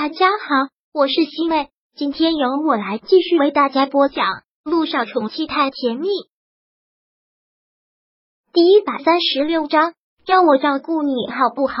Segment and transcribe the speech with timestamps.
[0.00, 4.26] 大家好，我是西妹，今天由我来继续为大家播讲
[4.62, 6.06] 《路上宠妻太甜蜜》
[8.52, 11.74] 第一百三十六章，让我照顾你好不好？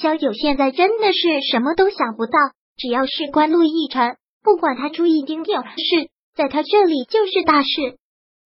[0.00, 2.38] 萧九现在真的是什么都想不到，
[2.78, 7.98] 只要是关陆亦辰，不管他出一丁点事，在他这里就是大事。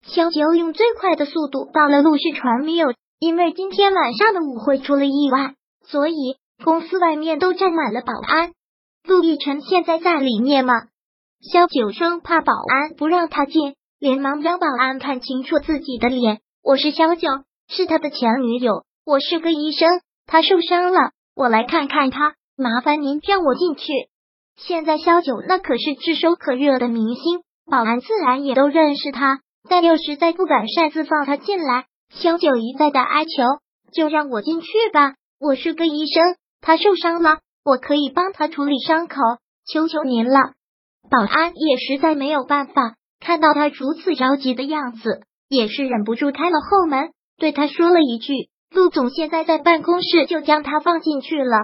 [0.02, 2.72] 萧九用最快的速度到了陆氏传媒，
[3.20, 5.54] 因为今天晚上的舞会出了意外，
[5.86, 6.38] 所以。
[6.64, 8.52] 公司外面都站满了保安，
[9.04, 10.74] 陆亦辰现在在里面吗？
[11.40, 16.40] 萧九生怕保安不让他进，连忙让保安看清楚自己的脸。
[16.62, 17.28] 我是萧九，
[17.68, 18.84] 是他的前女友。
[19.06, 22.34] 我是个医生，他受伤了，我来看看他。
[22.56, 23.86] 麻烦您让我进去。
[24.56, 31.86] 现在萧九那可是炙手可热的明星，保安自然也都认识他，但又实在不敢擅自放他进来。
[32.10, 33.30] 萧九一再的哀求，
[33.92, 35.14] 就让我进去吧。
[35.38, 36.34] 我是个医生。
[36.60, 39.16] 他受伤了，我可以帮他处理伤口，
[39.66, 40.38] 求求您了。
[41.10, 48.34] 保安也实在没有办法，看到他如此着急的样子，也是忍不住开了后门，对他说了一句
[48.74, 51.56] ：“陆总现在在办公室，就将他放进去了。”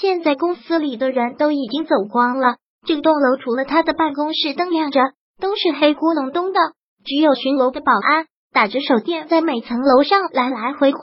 [0.00, 5.00] 现在公司里的人都已经走光了，这栋楼除了他的办公室灯亮着，
[5.40, 6.60] 都是黑咕隆咚的，
[7.04, 11.00] 只有巡逻的保安打着手电在每层楼上来来回回。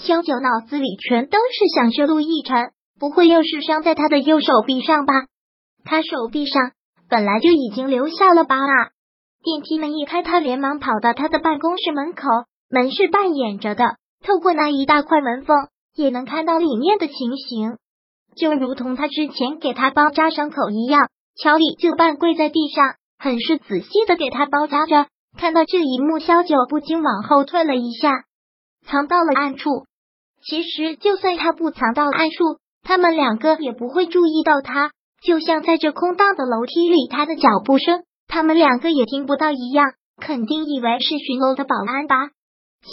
[0.00, 5.12] 萧九脑子里全都是想着陆亦辰，不会又是伤在他的右手臂上吧？
[5.84, 6.72] 他手臂上
[7.08, 8.90] 本来就已经留下了疤啊！
[9.42, 12.22] 电梯门一开，他连忙跑到他的办公室门口，
[12.70, 13.84] 门是半掩着的，
[14.24, 15.56] 透过那一大块门缝，
[15.94, 17.76] 也能看到里面的情形，
[18.36, 21.08] 就如同他之前给他包扎伤口一样。
[21.40, 25.06] 乔里就半跪在地上，很是仔细的给他包扎着。
[25.36, 28.24] 看到这一幕，萧九不禁往后退了一下，
[28.84, 29.84] 藏到了暗处。
[30.42, 34.92] 其实，就算他不藏到暗处，他们两个也不会注意到他。
[35.20, 42.30] 就像在这空荡的楼梯里，他的脚步声，他们两个也听不到一样，肯定以为是巡逻的保安吧。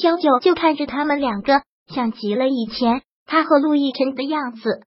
[0.02, 1.62] 萧九就看着他们两个，
[1.94, 4.82] 想极了以前他和陆亦辰的样子。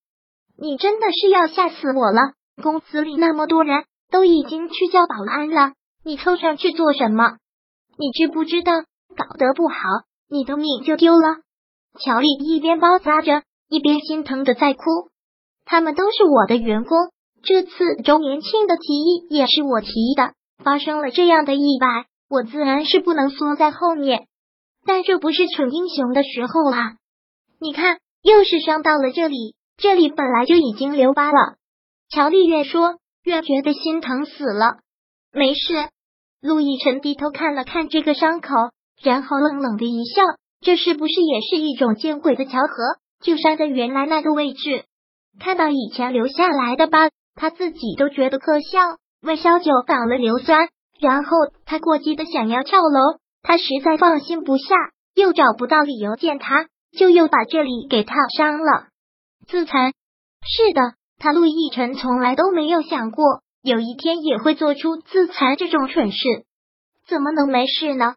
[0.61, 2.33] 你真的是要吓死我了！
[2.61, 7.37] 公司里那么多人都已经去叫保安了，你凑上去做什么？
[7.97, 8.73] 你知不知道，
[9.17, 9.77] 搞得不好，
[10.29, 11.37] 你的命就丢了。
[11.99, 14.83] 乔丽一边包扎着，一边心疼的在哭。
[15.65, 16.97] 他们都是我的员工，
[17.43, 20.33] 这次周年庆的提议也是我提议的。
[20.65, 24.27] 发生了这样的意外，我自然是不能缩在后面。
[24.85, 26.97] 但这不是逞英雄的时候啊！
[27.61, 31.57] 你看，又是伤到了这里，这里本来就已经留疤了。
[32.11, 34.79] 乔丽越说越觉得心疼死了。
[35.33, 35.89] 没事，
[36.41, 38.49] 陆亦辰低头看了看这个伤口，
[39.03, 40.23] 然后冷冷的一笑。
[40.61, 42.99] 这是不是也是一种见鬼的巧合？
[43.21, 44.85] 就伤在原来那个位置，
[45.41, 48.79] 看到以前留下来的疤，他自己都觉得可笑。
[49.21, 50.69] 为萧九挡了硫酸，
[51.01, 51.31] 然后
[51.65, 54.77] 他过激的想要跳楼，他实在放心不下，
[55.15, 58.87] 又找不到理由见他，就又把这里给烫伤了。
[59.49, 59.93] 自残
[60.43, 66.19] 是的，他陆亦辰从来都没有想过有一天也会做出自残这种蠢事，
[67.09, 68.15] 怎么能没事呢？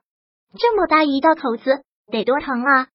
[0.59, 1.84] 这么大一道口子。
[2.11, 2.88] 得多疼啊！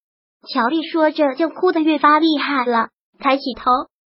[0.49, 3.65] 乔丽说着就哭得越发厉害了，抬起头，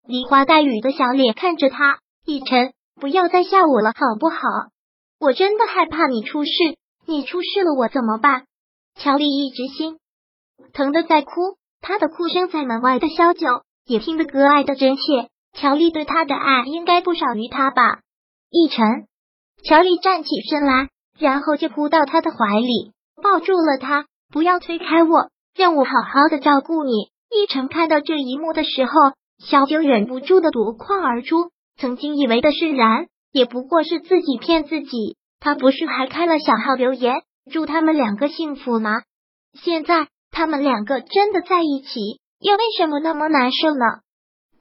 [0.07, 1.99] 梨花带雨的小脸看着他。
[2.25, 2.71] 逸晨，
[3.01, 4.37] 不要再吓我了，好不好？
[5.19, 6.51] 我真的害怕你出事，
[7.05, 8.45] 你出事了我怎么办？
[8.95, 9.97] 乔丽一直心
[10.71, 11.31] 疼的在哭，
[11.81, 13.47] 她的哭声在门外的萧九
[13.85, 15.01] 也听得格外的真切。
[15.53, 18.01] 乔丽对他的爱应该不少于他吧？
[18.51, 19.07] 逸晨，
[19.63, 22.93] 乔丽站起身来，然后就扑到他的怀里，
[23.23, 24.05] 抱住了他。
[24.31, 26.91] 不要推开我，让我好好的照顾你。
[27.31, 28.91] 一晨看到这一幕的时候，
[29.43, 31.49] 小九忍不住的夺眶而出。
[31.77, 35.17] 曾经以为的释然，也不过是自己骗自己。
[35.39, 37.15] 他不是还开了小号留言
[37.49, 39.01] 祝他们两个幸福吗？
[39.53, 43.85] 现在他们两个真的在一起，又为什么那么难受呢？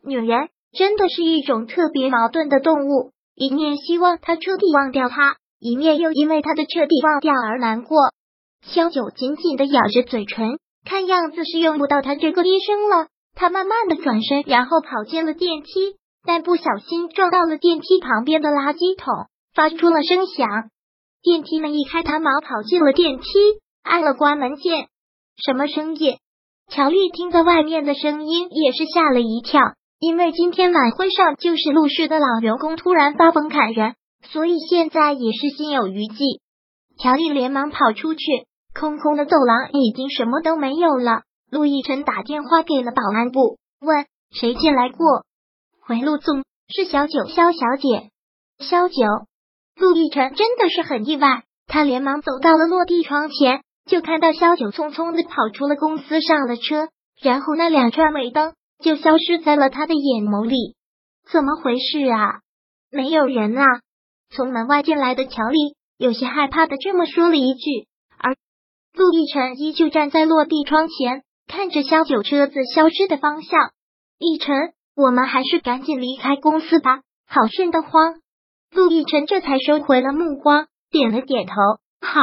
[0.03, 7.99] 女人真的是一种特别矛盾的动物，一面希望他彻底忘掉他，一面又因为他的彻底忘掉而难过。
[8.69, 13.09] 萧九紧紧的咬着嘴唇，看样子是用不到他这个医生了。
[13.35, 20.49] 他慢慢的转身，然后跑进了电梯，但不小心撞到了电梯旁边的垃圾桶，发出了声响。
[21.23, 23.25] 电梯门一开，他忙跑进了电梯，
[23.83, 24.89] 按了关门键。
[25.37, 26.19] 什么声音？
[26.71, 29.61] 乔丽听到外面的声音，也是吓了一跳，
[30.01, 33.95] 因为今天晚会上就是陆氏的老员工突然发疯砍人，
[34.31, 36.43] 所以现在也是心有余悸。
[37.01, 38.21] 乔丽连忙跑出去，
[38.79, 41.23] 空空的走廊已经什么都没有了。
[41.51, 45.25] 陆亦辰打电话给了保安部，问谁进来过。
[45.81, 48.11] 回陆总，是小九肖小姐。
[48.59, 48.95] 萧九，
[49.77, 56.89] 陆亦辰真的是很意外，他连忙走到了落地窗前，就看到萧九匆匆的跑出了公司，上了车，
[57.21, 60.77] 然后那两串尾灯就消失在了他的眼眸里。
[61.33, 62.41] 怎么回事啊？
[62.91, 63.65] 没有人啊！
[64.31, 67.88] 从门外进来的乔丽有些害怕的这么说了一句，
[68.99, 73.71] 陆亦辰依旧站在落地窗前，看着萧九车子消失的方向。
[74.19, 78.17] 亦辰，我们还是赶紧离开公司吧，好瘆得慌。
[78.75, 81.55] 陆亦辰这才收回了目光，点了点头。
[82.01, 82.21] 好，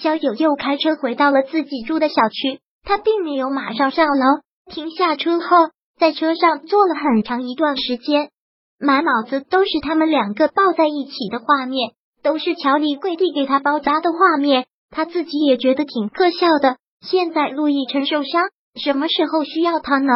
[0.00, 2.60] 萧九又开车回到了自己住的小区。
[2.84, 4.24] 他并没有马上上楼，
[4.70, 5.56] 停下车后，
[5.98, 8.30] 在车上坐了很长一段时间，
[8.78, 11.90] 满脑子都是他们两个抱在一起的画面，
[12.22, 14.68] 都是乔丽跪地给他包扎的画面。
[14.90, 16.76] 他自己也觉得挺可笑的。
[17.00, 18.50] 现在陆亦辰受伤，
[18.82, 20.12] 什么时候需要他呢？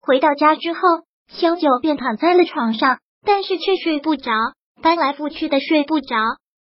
[0.00, 0.80] 回到家之后，
[1.28, 4.32] 萧九便躺在了床上，但是却睡不着。
[4.80, 6.16] 翻来覆去的睡不着，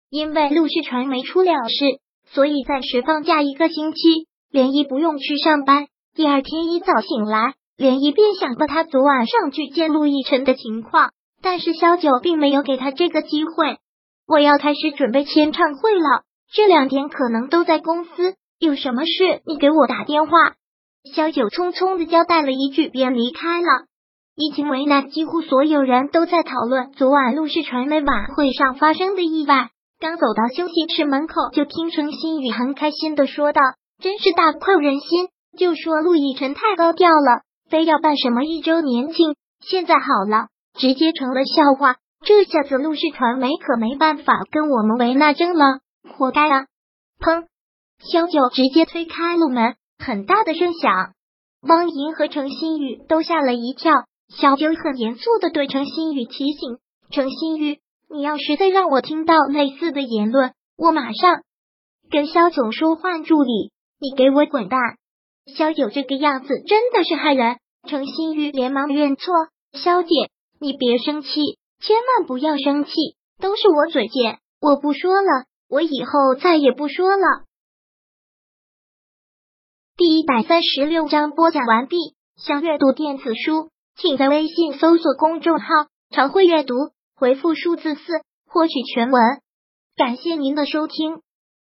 [0.10, 2.00] 因为陆氏传媒出了事，
[2.30, 4.28] 所以暂时放假一个星期。
[4.52, 5.88] 连漪不用去上班。
[6.14, 13.78] 第二天一早醒来，连漪便想到他昨晚上去见陆亦辰的情况，但是萧九并没有给他这个机会。
[14.28, 18.36] 我要开始准备签唱会了，这两天可能都在公司。
[18.60, 20.32] 有什么事你给我打电话。
[21.14, 23.68] 萧九匆匆的交代了一句，便离开了。
[24.36, 29.70] 疫情为难，几乎所有人都在讨论昨晚陆氏传媒晚会上发生的意外。
[30.00, 33.62] 刚走到休息室门口，就听程新宇很开心的说道
[34.02, 35.30] ：“真是大快人心！
[35.58, 40.48] 就说陆亦辰太高调了，非要办什么一周年庆，现在好了，
[40.78, 41.96] 直接成了笑话。
[42.26, 45.80] 这下子陆氏传媒可没办法跟我们维纳争了，
[46.14, 46.66] 活该啊！”
[47.20, 47.46] 砰！
[48.00, 51.14] 萧九直接推开了门，很大的声响，
[51.62, 53.94] 汪莹和程新宇都吓了一跳。
[54.30, 56.78] 小九很严肃的对程新宇提醒
[57.12, 57.80] ：“程新宇，
[58.10, 61.44] 你要是再让我听到类似的言论，我马上
[62.10, 64.80] 跟肖总说换助理，你给我滚蛋！”
[65.56, 67.58] 肖九这个样子真的是害人。
[67.88, 69.34] 程新宇连忙认错
[69.78, 70.10] ：“肖姐，
[70.60, 71.30] 你别生气，
[71.82, 72.92] 千万不要生气，
[73.40, 77.46] 都是我嘴贱，我不说了，我以后再也不说了。”
[79.96, 81.98] 第一百三十六章播讲完毕。
[82.36, 83.70] 想阅读电子书。
[83.96, 85.66] 请在微信搜索公众号
[86.10, 86.74] “常会阅读”，
[87.16, 88.02] 回复数字四
[88.48, 89.22] 获取全文。
[89.96, 91.22] 感谢您的收听。